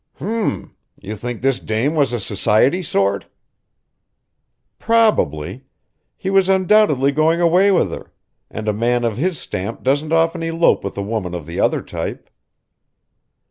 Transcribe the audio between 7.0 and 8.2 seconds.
going away with her;